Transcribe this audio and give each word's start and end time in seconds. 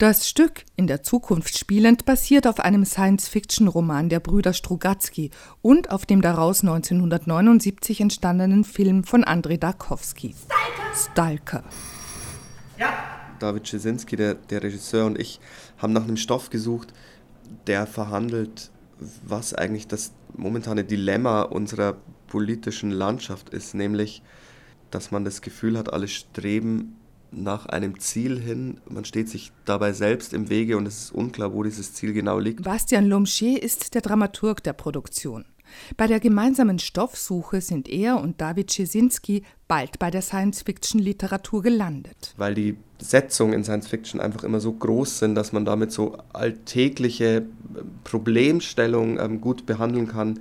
Das 0.00 0.26
Stück, 0.26 0.64
in 0.76 0.86
der 0.86 1.02
Zukunft 1.02 1.58
spielend, 1.58 2.06
basiert 2.06 2.46
auf 2.46 2.58
einem 2.58 2.86
Science-Fiction-Roman 2.86 4.08
der 4.08 4.20
Brüder 4.20 4.54
Strugatsky 4.54 5.30
und 5.60 5.90
auf 5.90 6.06
dem 6.06 6.22
daraus 6.22 6.62
1979 6.62 8.00
entstandenen 8.00 8.64
Film 8.64 9.04
von 9.04 9.24
Andrei 9.24 9.58
Darkowski. 9.58 10.34
Stalker! 10.34 11.60
Stalker. 11.60 11.64
Ja. 12.78 12.94
David 13.40 13.64
Czesinski, 13.64 14.16
der, 14.16 14.36
der 14.36 14.62
Regisseur, 14.62 15.04
und 15.04 15.18
ich 15.18 15.38
haben 15.76 15.92
nach 15.92 16.04
einem 16.04 16.16
Stoff 16.16 16.48
gesucht, 16.48 16.94
der 17.66 17.86
verhandelt, 17.86 18.70
was 19.22 19.52
eigentlich 19.52 19.86
das 19.86 20.12
momentane 20.34 20.82
Dilemma 20.82 21.42
unserer 21.42 21.98
politischen 22.26 22.90
Landschaft 22.90 23.50
ist, 23.50 23.74
nämlich, 23.74 24.22
dass 24.90 25.10
man 25.10 25.26
das 25.26 25.42
Gefühl 25.42 25.76
hat, 25.76 25.92
alle 25.92 26.08
streben 26.08 26.96
nach 27.32 27.66
einem 27.66 28.00
Ziel 28.00 28.40
hin. 28.40 28.80
Man 28.88 29.04
steht 29.04 29.28
sich 29.28 29.52
dabei 29.64 29.92
selbst 29.92 30.32
im 30.32 30.48
Wege 30.50 30.76
und 30.76 30.86
es 30.86 31.04
ist 31.04 31.12
unklar, 31.12 31.52
wo 31.52 31.62
dieses 31.62 31.94
Ziel 31.94 32.12
genau 32.12 32.38
liegt. 32.38 32.62
Bastian 32.62 33.06
Lomscher 33.06 33.62
ist 33.62 33.94
der 33.94 34.02
Dramaturg 34.02 34.62
der 34.62 34.72
Produktion. 34.72 35.44
Bei 35.96 36.06
der 36.06 36.20
gemeinsamen 36.20 36.78
Stoffsuche 36.78 37.60
sind 37.60 37.88
er 37.88 38.20
und 38.20 38.40
David 38.40 38.70
Czesinski 38.70 39.44
bald 39.68 39.98
bei 39.98 40.10
der 40.10 40.22
Science-Fiction-Literatur 40.22 41.62
gelandet. 41.62 42.34
Weil 42.36 42.54
die 42.54 42.76
Setzungen 42.98 43.52
in 43.52 43.64
Science-Fiction 43.64 44.20
einfach 44.20 44.42
immer 44.42 44.60
so 44.60 44.72
groß 44.72 45.20
sind, 45.20 45.34
dass 45.36 45.52
man 45.52 45.64
damit 45.64 45.92
so 45.92 46.18
alltägliche 46.32 47.36
äh, 47.36 47.42
Problemstellungen 48.04 49.18
ähm, 49.20 49.40
gut 49.40 49.66
behandeln 49.66 50.08
kann 50.08 50.40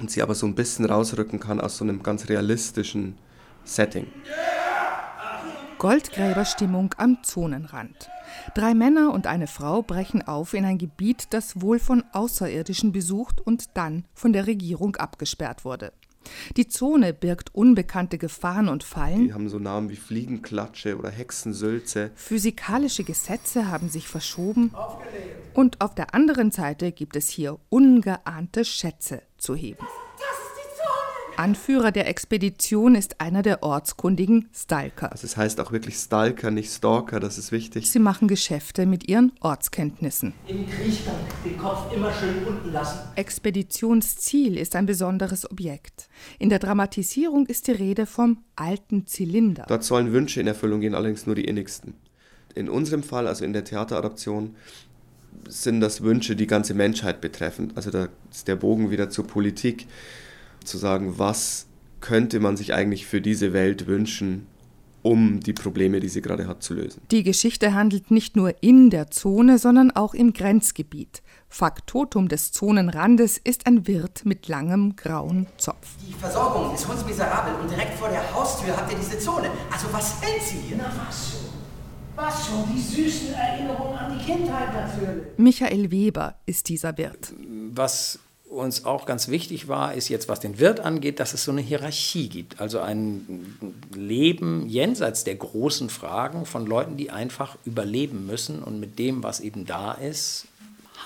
und 0.00 0.10
sie 0.10 0.22
aber 0.22 0.34
so 0.34 0.46
ein 0.46 0.54
bisschen 0.54 0.84
rausrücken 0.84 1.40
kann 1.40 1.60
aus 1.60 1.76
so 1.76 1.84
einem 1.84 2.02
ganz 2.02 2.28
realistischen 2.28 3.16
Setting. 3.64 4.06
Yeah! 4.26 4.53
Goldgräberstimmung 5.84 6.94
am 6.96 7.22
Zonenrand. 7.22 8.08
Drei 8.54 8.72
Männer 8.72 9.12
und 9.12 9.26
eine 9.26 9.46
Frau 9.46 9.82
brechen 9.82 10.26
auf 10.26 10.54
in 10.54 10.64
ein 10.64 10.78
Gebiet, 10.78 11.26
das 11.28 11.60
wohl 11.60 11.78
von 11.78 12.02
Außerirdischen 12.12 12.90
besucht 12.90 13.46
und 13.46 13.76
dann 13.76 14.06
von 14.14 14.32
der 14.32 14.46
Regierung 14.46 14.96
abgesperrt 14.96 15.66
wurde. 15.66 15.92
Die 16.56 16.68
Zone 16.68 17.12
birgt 17.12 17.54
unbekannte 17.54 18.16
Gefahren 18.16 18.70
und 18.70 18.82
Fallen. 18.82 19.24
Die 19.24 19.34
haben 19.34 19.50
so 19.50 19.58
Namen 19.58 19.90
wie 19.90 19.96
Fliegenklatsche 19.96 20.96
oder 20.96 21.10
Hexensülze. 21.10 22.12
Physikalische 22.14 23.04
Gesetze 23.04 23.70
haben 23.70 23.90
sich 23.90 24.08
verschoben. 24.08 24.70
Und 25.52 25.82
auf 25.82 25.94
der 25.94 26.14
anderen 26.14 26.50
Seite 26.50 26.92
gibt 26.92 27.14
es 27.14 27.28
hier 27.28 27.58
ungeahnte 27.68 28.64
Schätze 28.64 29.20
zu 29.36 29.54
heben. 29.54 29.86
Anführer 31.36 31.90
der 31.90 32.08
Expedition 32.08 32.94
ist 32.94 33.20
einer 33.20 33.42
der 33.42 33.62
ortskundigen 33.62 34.48
Stalker. 34.54 35.10
Also 35.10 35.26
es 35.26 35.36
heißt 35.36 35.60
auch 35.60 35.72
wirklich 35.72 35.96
Stalker, 35.96 36.50
nicht 36.50 36.72
Stalker, 36.72 37.18
das 37.18 37.38
ist 37.38 37.50
wichtig. 37.50 37.90
Sie 37.90 37.98
machen 37.98 38.28
Geschäfte 38.28 38.86
mit 38.86 39.08
ihren 39.08 39.32
Ortskenntnissen. 39.40 40.32
Im 40.46 40.68
Kriechgang 40.68 41.16
den 41.44 41.58
Kopf 41.58 41.92
immer 41.92 42.12
schön 42.12 42.44
unten 42.46 42.72
lassen. 42.72 43.00
Expeditionsziel 43.16 44.56
ist 44.56 44.76
ein 44.76 44.86
besonderes 44.86 45.50
Objekt. 45.50 46.08
In 46.38 46.50
der 46.50 46.60
Dramatisierung 46.60 47.46
ist 47.46 47.66
die 47.66 47.72
Rede 47.72 48.06
vom 48.06 48.38
alten 48.54 49.06
Zylinder. 49.06 49.64
Dort 49.68 49.84
sollen 49.84 50.12
Wünsche 50.12 50.40
in 50.40 50.46
Erfüllung 50.46 50.80
gehen, 50.80 50.94
allerdings 50.94 51.26
nur 51.26 51.34
die 51.34 51.44
innigsten. 51.44 51.94
In 52.54 52.68
unserem 52.68 53.02
Fall, 53.02 53.26
also 53.26 53.44
in 53.44 53.52
der 53.52 53.64
Theateradaption, 53.64 54.54
sind 55.48 55.80
das 55.80 56.02
Wünsche 56.02 56.36
die 56.36 56.46
ganze 56.46 56.74
Menschheit 56.74 57.20
betreffend. 57.20 57.76
Also 57.76 57.90
da 57.90 58.08
ist 58.30 58.46
der 58.46 58.56
Bogen 58.56 58.90
wieder 58.92 59.10
zur 59.10 59.26
Politik 59.26 59.86
zu 60.64 60.78
sagen, 60.78 61.18
was 61.18 61.66
könnte 62.00 62.40
man 62.40 62.56
sich 62.56 62.74
eigentlich 62.74 63.06
für 63.06 63.20
diese 63.20 63.52
Welt 63.52 63.86
wünschen, 63.86 64.46
um 65.04 65.40
die 65.40 65.52
Probleme, 65.52 66.00
die 66.00 66.08
sie 66.08 66.22
gerade 66.22 66.46
hat, 66.46 66.62
zu 66.62 66.72
lösen. 66.74 67.02
Die 67.10 67.22
Geschichte 67.22 67.74
handelt 67.74 68.10
nicht 68.10 68.36
nur 68.36 68.54
in 68.62 68.88
der 68.88 69.10
Zone, 69.10 69.58
sondern 69.58 69.90
auch 69.90 70.14
im 70.14 70.32
Grenzgebiet. 70.32 71.22
Faktotum 71.48 72.28
des 72.28 72.52
Zonenrandes 72.52 73.38
ist 73.38 73.66
ein 73.66 73.86
Wirt 73.86 74.24
mit 74.24 74.48
langem 74.48 74.96
grauen 74.96 75.46
Zopf. 75.58 75.96
Die 76.08 76.14
Versorgung 76.14 76.74
ist 76.74 76.88
hundsmiserabel 76.88 77.54
und 77.62 77.70
direkt 77.70 77.94
vor 77.98 78.08
der 78.08 78.34
Haustür 78.34 78.74
habt 78.76 78.90
ihr 78.90 78.98
diese 78.98 79.18
Zone. 79.18 79.50
Also 79.70 79.88
was 79.92 80.22
hält 80.22 80.42
sie 80.42 80.56
hier? 80.56 80.78
Na 80.78 80.90
was 81.06 81.30
schon? 81.30 81.40
Was 82.16 82.46
schon? 82.46 82.64
Die 82.74 82.80
süßen 82.80 83.34
Erinnerungen 83.34 83.98
an 83.98 84.18
die 84.18 84.24
Kindheit 84.24 84.72
natürlich. 84.72 85.24
Michael 85.36 85.90
Weber 85.90 86.36
ist 86.46 86.68
dieser 86.70 86.96
Wirt. 86.96 87.34
Was 87.72 88.18
uns 88.54 88.84
auch 88.84 89.06
ganz 89.06 89.28
wichtig 89.28 89.68
war, 89.68 89.94
ist 89.94 90.08
jetzt, 90.08 90.28
was 90.28 90.40
den 90.40 90.58
Wirt 90.58 90.80
angeht, 90.80 91.20
dass 91.20 91.34
es 91.34 91.44
so 91.44 91.52
eine 91.52 91.60
Hierarchie 91.60 92.28
gibt. 92.28 92.60
Also 92.60 92.80
ein 92.80 93.56
Leben 93.94 94.66
jenseits 94.68 95.24
der 95.24 95.36
großen 95.36 95.90
Fragen 95.90 96.46
von 96.46 96.66
Leuten, 96.66 96.96
die 96.96 97.10
einfach 97.10 97.56
überleben 97.64 98.26
müssen 98.26 98.62
und 98.62 98.80
mit 98.80 98.98
dem, 98.98 99.22
was 99.22 99.40
eben 99.40 99.64
da 99.66 99.92
ist, 99.92 100.46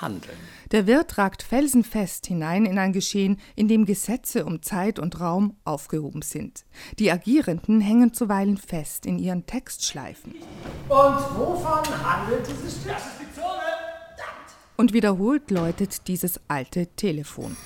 handeln. 0.00 0.37
Der 0.70 0.87
Wirt 0.87 1.19
ragt 1.19 1.42
felsenfest 1.42 2.26
hinein 2.26 2.66
in 2.66 2.78
ein 2.78 2.92
Geschehen, 2.92 3.41
in 3.56 3.69
dem 3.69 3.87
Gesetze 3.87 4.44
um 4.44 4.62
Zeit 4.62 4.98
und 4.98 5.20
Raum 5.20 5.56
aufgehoben 5.64 6.22
sind. 6.22 6.64
Die 6.98 7.10
Agierenden 7.10 7.81
hängen 7.81 8.12
zuweilen 8.12 8.58
fest 8.58 9.06
in 9.06 9.19
ihren 9.19 9.47
Textschleifen. 9.47 10.34
Und 10.88 11.19
wovon 11.37 11.84
handelt 12.04 12.47
dieses 12.47 12.81
Stück? 12.82 13.27
Und 14.80 14.92
wiederholt 14.92 15.50
läutet 15.50 16.06
dieses 16.06 16.38
alte 16.46 16.86
Telefon. 16.94 17.56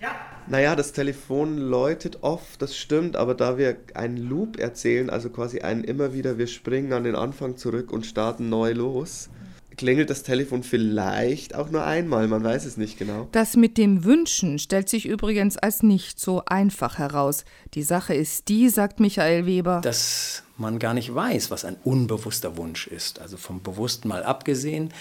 Ja. 0.00 0.14
Naja, 0.46 0.76
das 0.76 0.92
Telefon 0.92 1.58
läutet 1.58 2.18
oft, 2.22 2.62
das 2.62 2.76
stimmt, 2.76 3.16
aber 3.16 3.34
da 3.34 3.58
wir 3.58 3.76
einen 3.94 4.16
Loop 4.16 4.56
erzählen, 4.56 5.10
also 5.10 5.28
quasi 5.28 5.62
einen 5.62 5.82
immer 5.82 6.14
wieder, 6.14 6.38
wir 6.38 6.46
springen 6.46 6.92
an 6.92 7.02
den 7.02 7.16
Anfang 7.16 7.56
zurück 7.56 7.90
und 7.90 8.06
starten 8.06 8.48
neu 8.48 8.74
los, 8.74 9.28
klingelt 9.76 10.08
das 10.08 10.22
Telefon 10.22 10.62
vielleicht 10.62 11.56
auch 11.56 11.70
nur 11.70 11.84
einmal, 11.84 12.28
man 12.28 12.44
weiß 12.44 12.64
es 12.64 12.76
nicht 12.76 12.96
genau. 12.96 13.28
Das 13.32 13.56
mit 13.56 13.76
dem 13.76 14.04
Wünschen 14.04 14.60
stellt 14.60 14.88
sich 14.88 15.06
übrigens 15.06 15.56
als 15.56 15.82
nicht 15.82 16.20
so 16.20 16.44
einfach 16.46 16.98
heraus. 16.98 17.44
Die 17.74 17.82
Sache 17.82 18.14
ist 18.14 18.46
die, 18.48 18.68
sagt 18.68 19.00
Michael 19.00 19.46
Weber, 19.46 19.80
dass 19.82 20.44
man 20.58 20.78
gar 20.78 20.94
nicht 20.94 21.12
weiß, 21.12 21.50
was 21.50 21.64
ein 21.64 21.76
unbewusster 21.82 22.56
Wunsch 22.56 22.86
ist. 22.86 23.18
Also 23.18 23.36
vom 23.36 23.62
Bewussten 23.62 24.08
mal 24.08 24.22
abgesehen. 24.22 24.92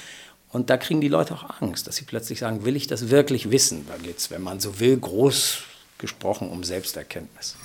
Und 0.51 0.69
da 0.69 0.77
kriegen 0.77 0.99
die 0.99 1.07
Leute 1.07 1.35
auch 1.35 1.61
Angst, 1.61 1.87
dass 1.87 1.95
sie 1.95 2.05
plötzlich 2.05 2.39
sagen, 2.39 2.65
will 2.65 2.75
ich 2.75 2.87
das 2.87 3.09
wirklich 3.09 3.51
wissen? 3.51 3.85
Da 3.87 3.97
geht 3.97 4.17
es, 4.17 4.31
wenn 4.31 4.41
man 4.41 4.59
so 4.59 4.79
will, 4.79 4.97
groß 4.97 5.59
gesprochen 5.99 6.49
um 6.49 6.63
Selbsterkenntnis. 6.63 7.55